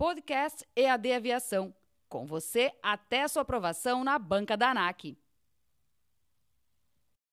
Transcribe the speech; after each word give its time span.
Podcast 0.00 0.66
EAD 0.74 1.12
Aviação. 1.12 1.74
Com 2.08 2.24
você 2.24 2.72
até 2.82 3.28
sua 3.28 3.42
aprovação 3.42 4.02
na 4.02 4.18
banca 4.18 4.56
da 4.56 4.70
ANAC. 4.70 5.18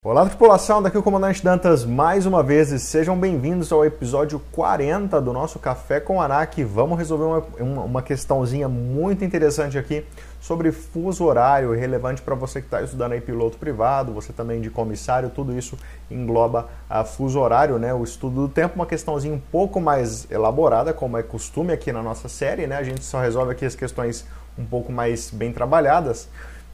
Olá, 0.04 0.28
tripulação, 0.28 0.80
daqui 0.80 0.96
o 0.96 1.02
Comandante 1.02 1.44
Dantas 1.44 1.84
mais 1.84 2.28
uma 2.28 2.44
vez 2.44 2.72
e 2.72 2.80
sejam 2.80 3.20
bem-vindos 3.20 3.72
ao 3.72 3.84
episódio 3.84 4.40
40 4.52 5.20
do 5.20 5.34
nosso 5.34 5.58
Café 5.58 6.00
com 6.00 6.22
ANAC. 6.22 6.64
Vamos 6.64 7.00
resolver 7.00 7.24
uma, 7.24 7.44
uma, 7.60 7.82
uma 7.82 8.02
questãozinha 8.04 8.70
muito 8.70 9.26
interessante 9.26 9.76
aqui 9.76 10.06
sobre 10.40 10.72
fuso 10.72 11.26
horário, 11.26 11.74
relevante 11.74 12.22
para 12.22 12.36
você 12.36 12.62
que 12.62 12.68
está 12.68 12.80
estudando 12.84 13.14
aí 13.14 13.22
piloto 13.22 13.58
privado, 13.58 14.14
você 14.14 14.32
também 14.32 14.62
de 14.62 14.70
comissário, 14.70 15.32
tudo 15.32 15.58
isso 15.58 15.76
engloba 16.12 16.70
a 16.88 17.04
fuso 17.04 17.40
horário, 17.40 17.80
né? 17.80 17.92
O 17.92 18.04
estudo 18.04 18.48
do 18.48 18.48
tempo, 18.48 18.76
uma 18.76 18.86
questãozinha 18.86 19.34
um 19.34 19.40
pouco 19.40 19.82
mais 19.82 20.30
elaborada, 20.30 20.94
como 20.94 21.18
é 21.18 21.24
costume 21.24 21.74
aqui 21.74 21.92
na 21.92 22.04
nossa 22.04 22.30
série, 22.30 22.68
né? 22.68 22.78
A 22.78 22.84
gente 22.84 23.04
só 23.04 23.20
resolve 23.20 23.52
aqui 23.52 23.66
as 23.66 23.74
questões 23.74 24.26
um 24.60 24.64
pouco 24.64 24.92
mais 24.92 25.32
bem 25.32 25.52
trabalhadas. 25.52 26.30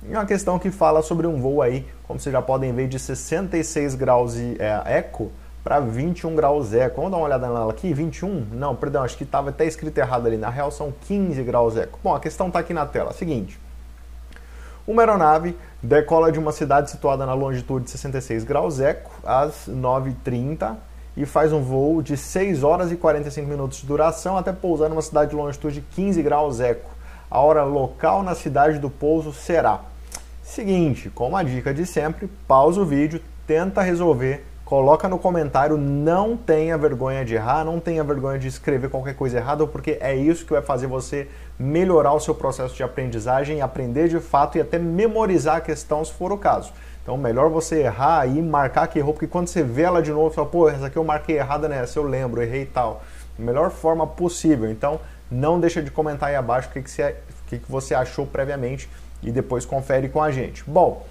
E 0.09 0.13
uma 0.13 0.25
questão 0.25 0.59
que 0.59 0.69
fala 0.69 1.01
sobre 1.01 1.25
um 1.25 1.39
voo 1.39 1.61
aí, 1.61 1.87
como 2.05 2.19
vocês 2.19 2.33
já 2.33 2.41
podem 2.41 2.73
ver, 2.73 2.87
de 2.89 2.99
66 2.99 3.95
graus 3.95 4.35
e, 4.35 4.57
é, 4.59 4.97
eco 4.97 5.31
para 5.63 5.79
21 5.79 6.35
graus 6.35 6.73
eco. 6.73 6.97
Vamos 6.97 7.11
dar 7.11 7.17
uma 7.17 7.25
olhada 7.25 7.47
nela 7.47 7.71
aqui, 7.71 7.93
21? 7.93 8.47
Não, 8.51 8.75
perdão, 8.75 9.01
acho 9.01 9.17
que 9.17 9.23
estava 9.23 9.49
até 9.49 9.65
escrito 9.65 9.97
errado 9.97 10.27
ali. 10.27 10.35
Na 10.35 10.49
real 10.49 10.71
são 10.71 10.93
15 11.07 11.41
graus 11.43 11.77
eco. 11.77 11.97
Bom, 12.03 12.13
a 12.13 12.19
questão 12.19 12.47
está 12.47 12.59
aqui 12.59 12.73
na 12.73 12.85
tela. 12.85 13.13
Seguinte, 13.13 13.57
uma 14.85 15.01
aeronave 15.01 15.57
decola 15.81 16.33
de 16.33 16.37
uma 16.37 16.51
cidade 16.51 16.91
situada 16.91 17.25
na 17.25 17.33
longitude 17.33 17.85
de 17.85 17.91
66 17.91 18.43
graus 18.43 18.81
eco 18.81 19.09
às 19.25 19.69
9h30 19.69 20.75
e 21.15 21.25
faz 21.25 21.53
um 21.53 21.61
voo 21.61 22.01
de 22.01 22.17
6 22.17 22.61
horas 22.61 22.91
e 22.91 22.97
45 22.97 23.47
minutos 23.47 23.79
de 23.79 23.87
duração 23.87 24.37
até 24.37 24.51
pousar 24.51 24.89
numa 24.89 25.01
cidade 25.01 25.29
de 25.29 25.37
longitude 25.37 25.75
de 25.75 25.81
15 25.81 26.21
graus 26.21 26.59
eco. 26.59 26.91
A 27.31 27.39
hora 27.39 27.63
local 27.63 28.21
na 28.21 28.35
cidade 28.35 28.79
do 28.79 28.89
pouso 28.89 29.31
será 29.31 29.92
Seguinte, 30.53 31.09
como 31.09 31.35
a 31.35 31.41
dica 31.41 31.73
de 31.73 31.83
sempre, 31.83 32.29
pausa 32.47 32.79
o 32.79 32.85
vídeo, 32.85 33.19
tenta 33.47 33.81
resolver, 33.81 34.45
coloca 34.63 35.09
no 35.09 35.17
comentário, 35.17 35.77
não 35.77 36.37
tenha 36.37 36.77
vergonha 36.77 37.25
de 37.25 37.33
errar, 37.33 37.65
não 37.65 37.79
tenha 37.79 38.03
vergonha 38.03 38.37
de 38.37 38.49
escrever 38.49 38.87
qualquer 38.87 39.15
coisa 39.15 39.39
errada, 39.39 39.65
porque 39.65 39.97
é 39.99 40.15
isso 40.15 40.45
que 40.45 40.53
vai 40.53 40.61
fazer 40.61 40.85
você 40.85 41.27
melhorar 41.57 42.13
o 42.13 42.19
seu 42.19 42.35
processo 42.35 42.75
de 42.75 42.83
aprendizagem, 42.83 43.61
aprender 43.63 44.07
de 44.07 44.19
fato 44.19 44.59
e 44.59 44.61
até 44.61 44.77
memorizar 44.77 45.55
a 45.55 45.59
questão 45.59 46.05
se 46.05 46.13
for 46.13 46.31
o 46.31 46.37
caso. 46.37 46.71
Então, 47.01 47.17
melhor 47.17 47.49
você 47.49 47.81
errar 47.81 48.27
e 48.27 48.39
marcar 48.39 48.85
que 48.85 48.99
errou, 48.99 49.13
porque 49.13 49.25
quando 49.25 49.47
você 49.47 49.63
vê 49.63 49.81
ela 49.81 50.03
de 50.03 50.11
novo, 50.11 50.29
você 50.29 50.35
fala, 50.35 50.47
pô, 50.49 50.69
essa 50.69 50.85
aqui 50.85 50.97
eu 50.97 51.03
marquei 51.03 51.39
errada 51.39 51.67
nessa, 51.67 51.97
eu 51.97 52.03
lembro, 52.03 52.43
errei 52.43 52.61
e 52.61 52.67
tal. 52.67 53.01
melhor 53.39 53.71
forma 53.71 54.05
possível. 54.05 54.69
Então, 54.69 54.99
não 55.31 55.59
deixa 55.59 55.81
de 55.81 55.89
comentar 55.89 56.29
aí 56.29 56.35
abaixo 56.35 56.69
o 56.69 56.73
que, 56.73 56.83
que, 56.83 56.91
você, 56.91 57.15
que, 57.59 57.65
que 57.65 57.71
você 57.71 57.93
achou 57.93 58.25
previamente 58.25 58.89
e 59.21 59.31
depois 59.31 59.65
confere 59.65 60.09
com 60.09 60.21
a 60.21 60.31
gente. 60.31 60.63
Bom, 60.67 61.05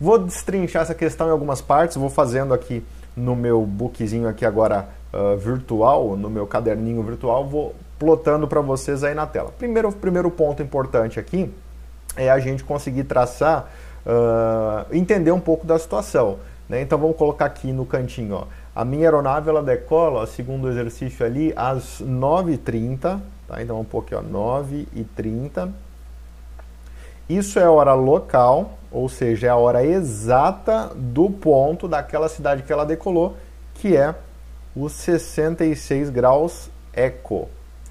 vou 0.00 0.18
destrinchar 0.18 0.82
essa 0.82 0.94
questão 0.94 1.28
em 1.28 1.30
algumas 1.30 1.60
partes, 1.60 1.96
vou 1.96 2.10
fazendo 2.10 2.54
aqui 2.54 2.84
no 3.16 3.36
meu 3.36 3.62
bookzinho 3.62 4.28
aqui 4.28 4.44
agora 4.44 4.88
uh, 5.12 5.36
virtual, 5.36 6.16
no 6.16 6.28
meu 6.28 6.46
caderninho 6.46 7.02
virtual, 7.02 7.46
vou 7.46 7.74
plotando 7.98 8.48
para 8.48 8.60
vocês 8.60 9.04
aí 9.04 9.14
na 9.14 9.26
tela. 9.26 9.52
Primeiro, 9.56 9.92
primeiro 9.92 10.30
ponto 10.30 10.62
importante 10.62 11.20
aqui 11.20 11.52
é 12.16 12.30
a 12.30 12.38
gente 12.38 12.64
conseguir 12.64 13.04
traçar, 13.04 13.70
uh, 14.04 14.94
entender 14.94 15.32
um 15.32 15.40
pouco 15.40 15.66
da 15.66 15.78
situação. 15.78 16.38
Né? 16.68 16.80
Então 16.80 16.98
vamos 16.98 17.16
colocar 17.16 17.46
aqui 17.46 17.72
no 17.72 17.86
cantinho, 17.86 18.34
ó. 18.36 18.46
A 18.74 18.84
minha 18.84 19.06
aeronave 19.06 19.48
ela 19.48 19.62
decola, 19.62 20.26
segundo 20.26 20.64
o 20.64 20.70
exercício 20.70 21.24
ali, 21.24 21.52
às 21.54 22.02
9h30, 22.02 23.20
tá? 23.46 23.62
Então 23.62 23.76
vamos 23.76 23.90
pôr 23.90 24.00
aqui, 24.02 24.14
ó, 24.14 24.22
9h30 24.22 25.72
isso 27.28 27.58
é 27.58 27.66
hora 27.66 27.94
local, 27.94 28.78
ou 28.92 29.08
seja, 29.08 29.46
é 29.46 29.50
a 29.50 29.56
hora 29.56 29.84
exata 29.84 30.90
do 30.94 31.30
ponto 31.30 31.88
daquela 31.88 32.28
cidade 32.28 32.62
que 32.62 32.72
ela 32.72 32.84
decolou, 32.84 33.36
que 33.74 33.96
é 33.96 34.14
os 34.76 34.92
66 34.92 36.10
graus 36.10 36.68
eco. 36.92 37.48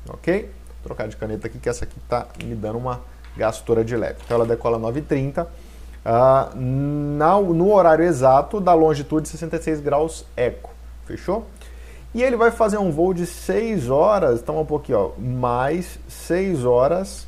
Ok? 0.08 0.44
Vou 0.44 0.84
trocar 0.84 1.08
de 1.08 1.18
caneta 1.18 1.48
aqui, 1.48 1.58
que 1.58 1.68
essa 1.68 1.84
aqui 1.84 1.98
está 1.98 2.28
me 2.44 2.54
dando 2.54 2.78
uma 2.78 3.02
gastura 3.36 3.84
de 3.84 3.96
leve. 3.96 4.18
Então 4.24 4.36
ela 4.36 4.46
decola 4.46 4.78
9h30, 4.78 5.48
uh, 6.06 6.56
no 6.56 7.74
horário 7.74 8.06
exato 8.06 8.62
da 8.62 8.76
longitude 8.76 9.28
66 9.28 9.80
graus 9.80 10.26
eco. 10.38 10.70
Fechou? 11.08 11.48
E 12.14 12.22
ele 12.22 12.36
vai 12.36 12.52
fazer 12.52 12.78
um 12.78 12.92
voo 12.92 13.14
de 13.14 13.26
6 13.26 13.90
horas, 13.90 14.42
então 14.42 14.60
um 14.60 14.66
pouquinho, 14.66 15.00
ó, 15.00 15.20
mais 15.20 15.98
6 16.08 16.64
horas 16.64 17.28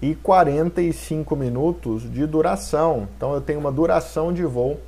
e 0.00 0.14
45 0.14 1.36
minutos 1.36 2.10
de 2.10 2.26
duração. 2.26 3.08
Então 3.16 3.34
eu 3.34 3.40
tenho 3.40 3.58
uma 3.58 3.70
duração 3.70 4.32
de 4.32 4.42
voo 4.44 4.80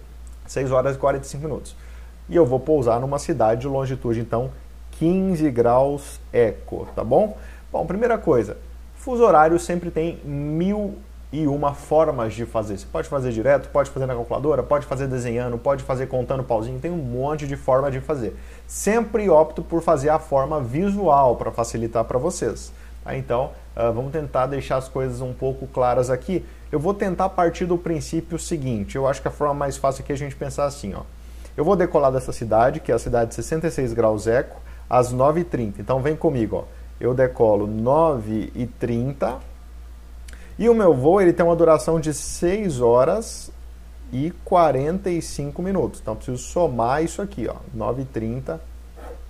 6 0.46 0.72
horas 0.72 0.96
e 0.96 0.98
45 0.98 1.44
minutos. 1.44 1.76
E 2.28 2.36
eu 2.36 2.46
vou 2.46 2.58
pousar 2.58 3.00
numa 3.00 3.18
cidade 3.18 3.62
de 3.62 3.68
longitude, 3.68 4.20
então 4.20 4.50
15 4.92 5.50
graus 5.50 6.18
eco, 6.32 6.88
tá 6.94 7.04
bom? 7.04 7.36
Bom, 7.70 7.86
primeira 7.86 8.16
coisa, 8.16 8.56
fuso 8.96 9.22
horário 9.22 9.58
sempre 9.58 9.90
tem 9.90 10.18
mil 10.24 10.96
e 11.32 11.46
uma 11.46 11.74
formas 11.74 12.34
de 12.34 12.46
fazer. 12.46 12.78
Você 12.78 12.86
pode 12.90 13.08
fazer 13.08 13.32
direto, 13.32 13.68
pode 13.68 13.90
fazer 13.90 14.06
na 14.06 14.14
calculadora, 14.14 14.62
pode 14.62 14.86
fazer 14.86 15.06
desenhando, 15.06 15.58
pode 15.58 15.82
fazer 15.82 16.06
contando 16.06 16.42
pauzinho, 16.42 16.80
tem 16.80 16.90
um 16.90 16.96
monte 16.96 17.46
de 17.46 17.56
forma 17.56 17.90
de 17.90 18.00
fazer. 18.00 18.36
Sempre 18.66 19.28
opto 19.28 19.62
por 19.62 19.82
fazer 19.82 20.08
a 20.08 20.18
forma 20.18 20.60
visual 20.60 21.36
para 21.36 21.50
facilitar 21.50 22.04
para 22.04 22.18
vocês. 22.18 22.72
Tá? 23.04 23.16
Então, 23.16 23.52
uh, 23.76 23.92
vamos 23.92 24.10
tentar 24.10 24.46
deixar 24.46 24.76
as 24.76 24.88
coisas 24.88 25.20
um 25.20 25.34
pouco 25.34 25.66
claras 25.66 26.08
aqui. 26.08 26.44
Eu 26.72 26.80
vou 26.80 26.94
tentar 26.94 27.28
partir 27.30 27.66
do 27.66 27.76
princípio 27.76 28.38
seguinte. 28.38 28.96
Eu 28.96 29.06
acho 29.06 29.20
que 29.20 29.28
a 29.28 29.30
forma 29.30 29.54
mais 29.54 29.76
fácil 29.76 30.02
aqui 30.02 30.12
é 30.12 30.14
a 30.14 30.18
gente 30.18 30.34
pensar 30.34 30.64
assim. 30.64 30.94
Ó. 30.94 31.02
Eu 31.56 31.64
vou 31.64 31.76
decolar 31.76 32.12
dessa 32.12 32.32
cidade, 32.32 32.80
que 32.80 32.90
é 32.90 32.94
a 32.94 32.98
cidade 32.98 33.30
de 33.30 33.34
66 33.34 33.92
graus 33.92 34.26
eco, 34.26 34.60
às 34.88 35.12
9h30. 35.12 35.74
Então, 35.78 36.00
vem 36.00 36.16
comigo. 36.16 36.56
Ó. 36.56 36.64
Eu 37.00 37.14
decolo 37.14 37.68
9h30 37.68 39.36
e 40.58 40.68
o 40.68 40.74
meu 40.74 40.92
voo 40.92 41.20
ele 41.20 41.32
tem 41.32 41.44
uma 41.46 41.54
duração 41.54 42.00
de 42.00 42.12
6 42.12 42.80
horas 42.80 43.50
e 44.12 44.32
45 44.44 45.62
minutos. 45.62 46.00
Então, 46.00 46.16
preciso 46.16 46.38
somar 46.38 47.04
isso 47.04 47.22
aqui, 47.22 47.46
ó, 47.48 47.56
9h30 47.76 48.58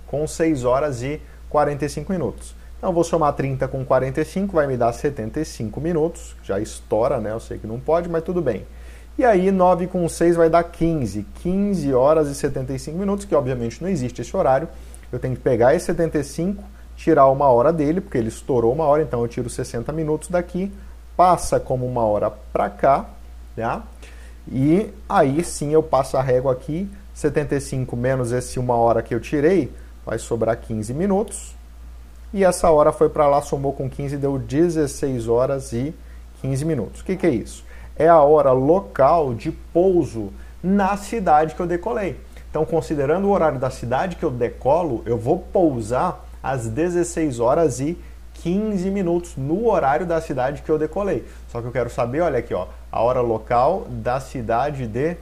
com 0.07 0.25
6 0.25 0.65
horas 0.65 1.03
e 1.03 1.21
45 1.49 2.11
minutos. 2.11 2.55
Então, 2.77 2.93
vou 2.93 3.03
somar 3.03 3.33
30 3.33 3.67
com 3.67 3.83
45, 3.85 4.53
vai 4.53 4.65
me 4.65 4.77
dar 4.77 4.93
75 4.93 5.81
minutos. 5.81 6.35
Já 6.43 6.59
estoura, 6.59 7.19
né? 7.19 7.31
Eu 7.31 7.39
sei 7.39 7.57
que 7.57 7.67
não 7.67 7.79
pode, 7.79 8.07
mas 8.07 8.23
tudo 8.23 8.41
bem. 8.41 8.65
E 9.17 9.25
aí, 9.25 9.51
9 9.51 9.87
com 9.87 10.07
6 10.07 10.37
vai 10.37 10.49
dar 10.49 10.63
15. 10.63 11.25
15 11.43 11.93
horas 11.93 12.29
e 12.29 12.35
75 12.35 12.97
minutos, 12.97 13.25
que 13.25 13.35
obviamente 13.35 13.81
não 13.83 13.89
existe 13.89 14.21
esse 14.21 14.35
horário. 14.35 14.69
Eu 15.11 15.19
tenho 15.19 15.35
que 15.35 15.41
pegar 15.41 15.75
esse 15.75 15.87
75, 15.87 16.63
tirar 16.95 17.27
uma 17.27 17.47
hora 17.47 17.73
dele, 17.73 17.99
porque 17.99 18.17
ele 18.17 18.29
estourou 18.29 18.71
uma 18.71 18.85
hora, 18.85 19.03
então 19.03 19.21
eu 19.21 19.27
tiro 19.27 19.49
60 19.49 19.91
minutos 19.91 20.29
daqui, 20.29 20.71
passa 21.19 21.59
como 21.59 21.85
uma 21.85 22.05
hora 22.05 22.31
para 22.31 22.69
cá, 22.69 23.09
tá? 23.53 23.83
E 24.49 24.89
aí 25.09 25.43
sim 25.43 25.73
eu 25.73 25.83
passo 25.83 26.15
a 26.15 26.21
régua 26.21 26.53
aqui, 26.53 26.89
75 27.13 27.93
menos 27.97 28.31
esse 28.31 28.57
uma 28.57 28.75
hora 28.77 29.01
que 29.01 29.13
eu 29.13 29.19
tirei, 29.19 29.69
vai 30.05 30.17
sobrar 30.17 30.55
15 30.55 30.93
minutos 30.93 31.57
e 32.33 32.45
essa 32.45 32.71
hora 32.71 32.93
foi 32.93 33.09
para 33.09 33.27
lá, 33.27 33.41
somou 33.41 33.73
com 33.73 33.89
15, 33.89 34.15
deu 34.15 34.39
16 34.39 35.27
horas 35.27 35.73
e 35.73 35.93
15 36.41 36.63
minutos. 36.63 37.01
O 37.01 37.03
que, 37.03 37.17
que 37.17 37.27
é 37.27 37.31
isso? 37.31 37.65
É 37.97 38.07
a 38.07 38.21
hora 38.21 38.53
local 38.53 39.33
de 39.33 39.51
pouso 39.51 40.31
na 40.63 40.95
cidade 40.95 41.53
que 41.53 41.59
eu 41.59 41.67
decolei. 41.67 42.17
Então, 42.49 42.63
considerando 42.63 43.27
o 43.27 43.31
horário 43.31 43.59
da 43.59 43.69
cidade 43.69 44.15
que 44.15 44.23
eu 44.23 44.31
decolo, 44.31 45.03
eu 45.05 45.17
vou 45.17 45.39
pousar 45.39 46.25
às 46.41 46.67
16 46.67 47.41
horas 47.41 47.81
e 47.81 47.87
15 47.87 47.99
minutos 48.47 49.35
no 49.35 49.67
horário 49.69 50.05
da 50.05 50.21
cidade 50.21 50.61
que 50.61 50.69
eu 50.69 50.77
decolei. 50.77 51.25
Só 51.49 51.61
que 51.61 51.67
eu 51.67 51.71
quero 51.71 51.89
saber, 51.89 52.21
olha 52.21 52.39
aqui, 52.39 52.53
ó, 52.53 52.67
a 52.91 53.01
hora 53.01 53.21
local 53.21 53.85
da 53.89 54.19
cidade 54.19 54.87
de 54.87 55.17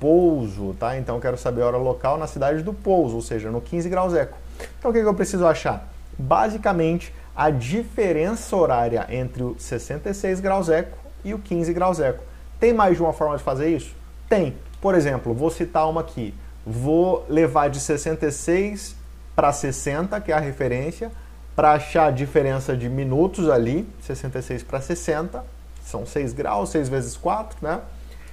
pouso, 0.00 0.74
tá? 0.78 0.96
Então 0.96 1.16
eu 1.16 1.20
quero 1.20 1.36
saber 1.36 1.62
a 1.62 1.66
hora 1.66 1.76
local 1.76 2.16
na 2.16 2.26
cidade 2.26 2.62
do 2.62 2.72
pouso, 2.72 3.16
ou 3.16 3.22
seja, 3.22 3.50
no 3.50 3.60
15 3.60 3.88
graus 3.88 4.14
eco. 4.14 4.38
Então 4.78 4.90
o 4.90 4.94
que, 4.94 5.00
que 5.00 5.06
eu 5.06 5.14
preciso 5.14 5.46
achar? 5.46 5.88
basicamente 6.18 7.14
a 7.36 7.50
diferença 7.50 8.56
horária 8.56 9.06
entre 9.08 9.44
o 9.44 9.56
66 9.58 10.40
graus 10.40 10.68
eco 10.68 10.98
e 11.24 11.32
o 11.32 11.38
15 11.38 11.72
graus 11.72 12.00
eco. 12.00 12.24
Tem 12.58 12.72
mais 12.72 12.96
de 12.96 13.02
uma 13.02 13.12
forma 13.12 13.36
de 13.36 13.44
fazer 13.44 13.68
isso? 13.68 13.94
Tem. 14.28 14.56
Por 14.80 14.94
exemplo, 14.94 15.32
vou 15.32 15.50
citar 15.50 15.88
uma 15.88 16.00
aqui. 16.00 16.34
Vou 16.66 17.24
levar 17.28 17.70
de 17.70 17.78
66 17.78 18.96
para 19.36 19.52
60, 19.52 20.20
que 20.20 20.32
é 20.32 20.34
a 20.34 20.40
referência, 20.40 21.12
para 21.58 21.72
achar 21.72 22.06
a 22.06 22.10
diferença 22.12 22.76
de 22.76 22.88
minutos 22.88 23.50
ali, 23.50 23.84
66 24.02 24.62
para 24.62 24.80
60, 24.80 25.44
são 25.82 26.06
6 26.06 26.32
graus, 26.32 26.68
6 26.68 26.88
vezes 26.88 27.16
4, 27.16 27.58
né? 27.60 27.80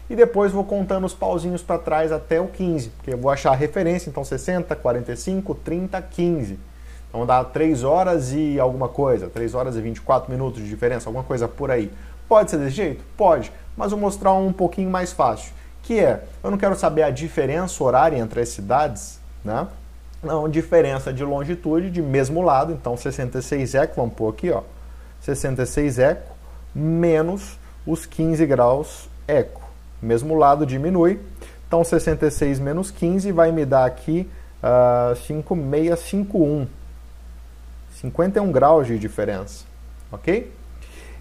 E 0.07 0.15
depois 0.15 0.51
vou 0.51 0.63
contando 0.63 1.05
os 1.05 1.13
pauzinhos 1.15 1.63
para 1.63 1.79
trás 1.79 2.11
até 2.11 2.39
o 2.39 2.45
15, 2.45 2.89
porque 2.89 3.15
eu 3.15 3.17
vou 3.17 3.31
achar 3.31 3.49
a 3.49 3.55
referência, 3.55 4.11
então 4.11 4.23
60, 4.23 4.75
45, 4.75 5.55
30, 5.55 5.99
15. 6.03 6.59
Vamos 7.11 7.27
dar 7.27 7.43
3 7.45 7.83
horas 7.83 8.31
e 8.31 8.59
alguma 8.59 8.87
coisa, 8.87 9.27
3 9.27 9.55
horas 9.55 9.75
e 9.75 9.81
24 9.81 10.31
minutos 10.31 10.61
de 10.61 10.69
diferença, 10.69 11.09
alguma 11.09 11.23
coisa 11.23 11.47
por 11.47 11.71
aí. 11.71 11.91
Pode 12.29 12.51
ser 12.51 12.57
desse 12.57 12.75
jeito? 12.75 13.03
Pode, 13.17 13.51
mas 13.75 13.89
vou 13.89 13.99
mostrar 13.99 14.33
um 14.33 14.53
pouquinho 14.53 14.91
mais 14.91 15.11
fácil, 15.11 15.51
que 15.81 15.97
é, 15.97 16.23
eu 16.43 16.51
não 16.51 16.59
quero 16.59 16.75
saber 16.75 17.01
a 17.01 17.09
diferença 17.09 17.83
horária 17.83 18.17
entre 18.17 18.39
as 18.39 18.49
cidades, 18.49 19.19
né? 19.43 19.67
Não, 20.25 20.49
diferença 20.49 21.13
de 21.13 21.23
longitude 21.23 21.91
de 21.91 22.01
mesmo 22.01 22.41
lado, 22.41 22.73
então 22.73 22.97
66 22.97 23.75
eco, 23.75 23.95
vamos 23.95 24.15
pôr 24.15 24.29
aqui, 24.29 24.49
ó, 24.49 24.63
66 25.21 25.99
eco 25.99 26.35
menos 26.73 27.59
os 27.85 28.07
15 28.07 28.43
graus 28.47 29.07
eco. 29.27 29.61
Mesmo 30.01 30.35
lado 30.35 30.65
diminui, 30.65 31.19
então 31.67 31.83
66 31.83 32.59
menos 32.59 32.89
15 32.89 33.31
vai 33.31 33.51
me 33.51 33.65
dar 33.65 33.85
aqui 33.85 34.27
uh, 34.63 35.15
5651. 35.15 36.67
51 38.01 38.51
graus 38.51 38.87
de 38.87 38.97
diferença, 38.97 39.63
ok? 40.11 40.51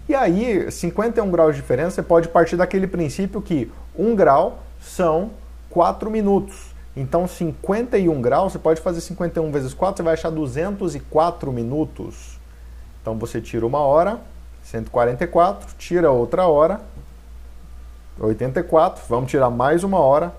E 0.09 0.15
aí, 0.15 0.71
51 0.71 1.29
graus 1.31 1.55
de 1.55 1.61
diferença, 1.61 1.95
você 1.95 2.03
pode 2.03 2.27
partir 2.27 2.57
daquele 2.57 2.87
princípio 2.87 3.41
que 3.41 3.71
1 3.97 4.15
grau 4.15 4.63
são 4.81 5.31
4 5.69 6.09
minutos. 6.09 6.74
Então, 6.95 7.27
51 7.27 8.21
graus, 8.21 8.53
você 8.53 8.59
pode 8.59 8.79
fazer 8.79 9.01
51 9.01 9.51
vezes 9.51 9.73
4, 9.73 9.97
você 9.97 10.03
vai 10.03 10.13
achar 10.13 10.29
204 10.29 11.51
minutos. 11.51 12.39
Então, 13.01 13.17
você 13.17 13.41
tira 13.41 13.65
uma 13.65 13.79
hora, 13.79 14.21
144, 14.63 15.75
tira 15.77 16.09
outra 16.09 16.47
hora, 16.47 16.79
84, 18.17 19.03
vamos 19.09 19.29
tirar 19.29 19.49
mais 19.49 19.83
uma 19.83 19.99
hora, 19.99 20.33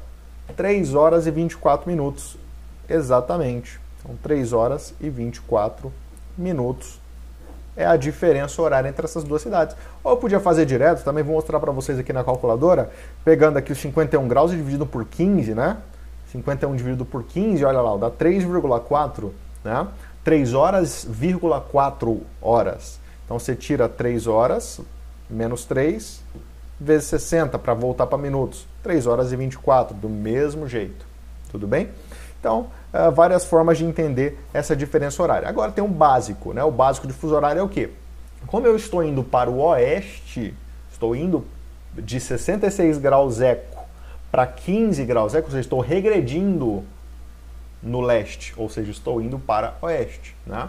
3 0.56 0.94
horas 0.94 1.26
e 1.26 1.30
24 1.30 1.90
minutos, 1.90 2.38
exatamente. 2.88 3.78
São 4.02 4.16
3 4.22 4.52
horas 4.54 4.94
e 4.98 5.10
24 5.10 5.92
minutos. 6.38 6.98
É 7.76 7.84
a 7.84 7.96
diferença 7.96 8.62
horária 8.62 8.88
entre 8.88 9.04
essas 9.04 9.22
duas 9.22 9.42
cidades. 9.42 9.76
Ou 10.02 10.12
eu 10.12 10.16
podia 10.16 10.40
fazer 10.40 10.64
direto, 10.64 11.04
também 11.04 11.22
vou 11.22 11.34
mostrar 11.34 11.60
para 11.60 11.70
vocês 11.70 11.98
aqui 11.98 12.12
na 12.12 12.24
calculadora, 12.24 12.90
pegando 13.22 13.58
aqui 13.58 13.72
os 13.72 13.78
51 13.78 14.26
graus 14.26 14.52
e 14.52 14.56
dividido 14.56 14.86
por 14.86 15.04
15, 15.04 15.54
né? 15.54 15.76
51 16.36 16.76
dividido 16.76 17.04
por 17.04 17.24
15, 17.24 17.64
olha 17.64 17.80
lá, 17.80 17.96
dá 17.96 18.10
3,4, 18.10 19.30
né? 19.64 19.86
3 20.22 20.54
horas, 20.54 21.06
4 21.70 22.20
horas. 22.42 23.00
Então 23.24 23.38
você 23.38 23.54
tira 23.54 23.88
3 23.88 24.26
horas, 24.26 24.80
menos 25.30 25.64
3, 25.64 26.22
vezes 26.80 27.08
60 27.08 27.58
para 27.58 27.74
voltar 27.74 28.06
para 28.06 28.18
minutos. 28.18 28.66
3 28.82 29.06
horas 29.06 29.32
e 29.32 29.36
24, 29.36 29.96
do 29.96 30.08
mesmo 30.08 30.68
jeito. 30.68 31.06
Tudo 31.50 31.66
bem? 31.66 31.90
Então, 32.38 32.68
uh, 32.92 33.10
várias 33.12 33.44
formas 33.44 33.78
de 33.78 33.84
entender 33.84 34.38
essa 34.52 34.76
diferença 34.76 35.22
horária. 35.22 35.48
Agora 35.48 35.72
tem 35.72 35.82
um 35.82 35.90
básico, 35.90 36.52
né? 36.52 36.62
O 36.62 36.70
básico 36.70 37.06
de 37.06 37.12
fuso 37.12 37.34
horário 37.34 37.60
é 37.60 37.62
o 37.62 37.68
quê? 37.68 37.90
Como 38.46 38.66
eu 38.66 38.76
estou 38.76 39.02
indo 39.02 39.24
para 39.24 39.50
o 39.50 39.58
oeste, 39.58 40.54
estou 40.92 41.16
indo 41.16 41.44
de 41.94 42.20
66 42.20 42.98
graus 42.98 43.40
eco 43.40 43.75
para 44.36 44.46
15 44.46 45.02
graus 45.06 45.34
eco, 45.34 45.46
ou 45.46 45.50
seja, 45.50 45.62
estou 45.62 45.80
regredindo 45.80 46.84
no 47.82 48.02
leste, 48.02 48.52
ou 48.58 48.68
seja, 48.68 48.90
estou 48.90 49.22
indo 49.22 49.38
para 49.38 49.78
oeste, 49.80 50.36
né? 50.46 50.68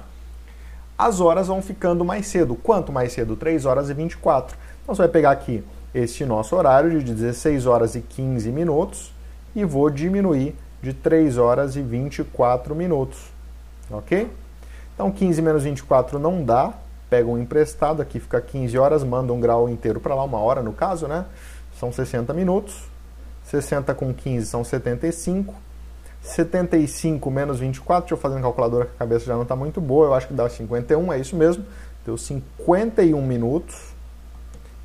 As 0.97 1.19
horas 1.19 1.47
vão 1.47 1.61
ficando 1.61 2.05
mais 2.05 2.27
cedo. 2.27 2.55
Quanto 2.55 2.93
mais 2.93 3.11
cedo? 3.11 3.35
3 3.35 3.65
horas 3.65 3.89
e 3.89 3.93
24. 3.93 4.57
Então 4.81 4.95
você 4.95 5.01
vai 5.01 5.09
pegar 5.09 5.31
aqui 5.31 5.65
este 5.93 6.23
nosso 6.23 6.55
horário 6.55 7.03
de 7.03 7.13
16 7.13 7.65
horas 7.65 7.93
e 7.95 7.99
15 7.99 8.49
minutos 8.53 9.11
e 9.53 9.65
vou 9.65 9.89
diminuir 9.89 10.55
de 10.81 10.93
3 10.93 11.37
horas 11.37 11.75
e 11.75 11.81
24 11.81 12.73
minutos. 12.73 13.19
Ok? 13.91 14.31
Então 14.95 15.11
15 15.11 15.41
menos 15.41 15.63
24 15.63 16.17
não 16.17 16.41
dá. 16.41 16.73
Pega 17.09 17.27
um 17.27 17.37
emprestado, 17.37 18.01
aqui 18.01 18.17
fica 18.17 18.39
15 18.39 18.77
horas, 18.77 19.03
manda 19.03 19.33
um 19.33 19.41
grau 19.41 19.67
inteiro 19.67 19.99
para 19.99 20.15
lá, 20.15 20.23
uma 20.23 20.39
hora 20.39 20.63
no 20.63 20.71
caso, 20.71 21.05
né? 21.05 21.25
São 21.77 21.91
60 21.91 22.33
minutos. 22.33 22.95
60 23.47 23.93
com 23.95 24.13
15 24.13 24.45
são 24.45 24.63
75. 24.63 25.55
75 26.21 27.31
menos 27.31 27.59
24, 27.59 28.01
deixa 28.01 28.13
eu 28.15 28.17
fazer 28.17 28.35
na 28.35 28.41
calculadora 28.41 28.85
que 28.85 28.91
a 28.95 28.99
cabeça 28.99 29.25
já 29.25 29.35
não 29.35 29.43
está 29.43 29.55
muito 29.55 29.79
boa, 29.79 30.07
eu 30.07 30.13
acho 30.13 30.27
que 30.27 30.33
dá 30.33 30.49
51, 30.49 31.13
é 31.13 31.19
isso 31.19 31.35
mesmo. 31.35 31.63
Deu 32.05 32.17
51 32.17 33.21
minutos. 33.21 33.93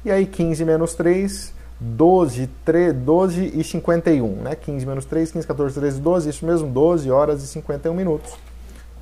E 0.05 0.11
aí 0.11 0.27
15 0.27 0.65
menos 0.65 0.95
3, 0.95 1.53
12, 1.81 2.49
3, 2.65 2.95
12 2.95 3.53
e 3.55 3.65
51, 3.65 4.29
né? 4.37 4.55
15 4.55 4.87
menos 4.87 5.05
3, 5.05 5.33
15, 5.33 5.47
14, 5.47 5.75
13, 5.75 6.01
12, 6.01 6.31
isso 6.31 6.47
mesmo, 6.47 6.69
12 6.69 7.11
horas 7.11 7.43
e 7.43 7.47
51 7.49 7.95
minutos. 7.95 8.33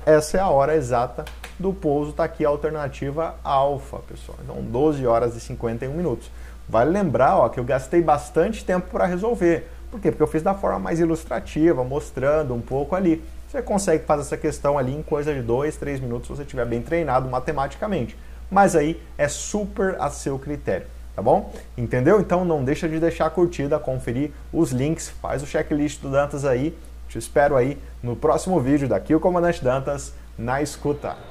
Essa 0.05 0.37
é 0.37 0.39
a 0.39 0.49
hora 0.49 0.75
exata 0.75 1.25
do 1.59 1.71
pouso, 1.71 2.09
está 2.09 2.23
aqui 2.23 2.43
a 2.43 2.49
alternativa 2.49 3.35
alfa, 3.43 3.99
pessoal. 3.99 4.37
Então, 4.43 4.61
12 4.63 5.05
horas 5.05 5.35
e 5.35 5.39
51 5.39 5.93
minutos. 5.93 6.31
Vale 6.67 6.91
lembrar 6.91 7.37
ó, 7.37 7.49
que 7.49 7.59
eu 7.59 7.63
gastei 7.63 8.01
bastante 8.01 8.63
tempo 8.63 8.89
para 8.89 9.05
resolver. 9.05 9.67
Por 9.89 9.99
quê? 9.99 10.11
Porque 10.11 10.23
eu 10.23 10.27
fiz 10.27 10.41
da 10.41 10.53
forma 10.53 10.79
mais 10.79 10.99
ilustrativa, 10.99 11.83
mostrando 11.83 12.53
um 12.53 12.61
pouco 12.61 12.95
ali. 12.95 13.23
Você 13.49 13.61
consegue 13.61 14.05
fazer 14.05 14.21
essa 14.21 14.37
questão 14.37 14.77
ali 14.77 14.95
em 14.95 15.03
coisa 15.03 15.33
de 15.33 15.41
2, 15.41 15.75
3 15.75 15.99
minutos 15.99 16.27
se 16.27 16.35
você 16.35 16.43
estiver 16.43 16.65
bem 16.65 16.81
treinado 16.81 17.29
matematicamente. 17.29 18.17
Mas 18.49 18.75
aí 18.75 19.01
é 19.17 19.27
super 19.27 19.95
a 19.99 20.09
seu 20.09 20.39
critério 20.39 20.87
tá 21.15 21.21
bom? 21.21 21.53
Entendeu? 21.77 22.19
Então 22.19 22.45
não 22.45 22.63
deixa 22.63 22.87
de 22.87 22.99
deixar 22.99 23.27
a 23.27 23.29
curtida, 23.29 23.79
conferir 23.79 24.31
os 24.51 24.71
links, 24.71 25.09
faz 25.09 25.43
o 25.43 25.45
checklist 25.45 26.01
do 26.01 26.09
Dantas 26.09 26.45
aí. 26.45 26.77
Te 27.07 27.17
espero 27.17 27.55
aí 27.55 27.77
no 28.01 28.15
próximo 28.15 28.59
vídeo 28.59 28.87
daqui 28.87 29.13
o 29.13 29.19
Comandante 29.19 29.63
Dantas 29.63 30.13
na 30.37 30.61
escuta. 30.61 31.30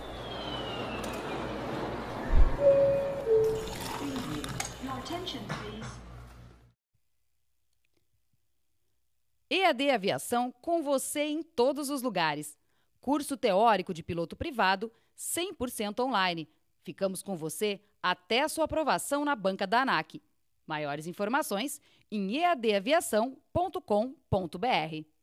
EAD 9.60 9.90
Aviação 9.90 10.52
com 10.60 10.82
você 10.82 11.24
em 11.24 11.42
todos 11.42 11.90
os 11.90 12.02
lugares. 12.02 12.58
Curso 13.00 13.36
teórico 13.36 13.94
de 13.94 14.02
piloto 14.02 14.36
privado 14.36 14.92
100% 15.16 16.00
online. 16.00 16.48
Ficamos 16.82 17.22
com 17.22 17.36
você 17.36 17.80
até 18.02 18.42
a 18.42 18.48
sua 18.48 18.64
aprovação 18.64 19.24
na 19.24 19.36
banca 19.36 19.66
da 19.66 19.82
ANAC. 19.82 20.22
Maiores 20.66 21.06
informações 21.06 21.80
em 22.10 22.36
eadaviação.com.br. 22.36 25.19